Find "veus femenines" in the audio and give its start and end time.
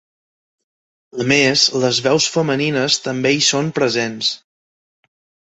2.07-2.97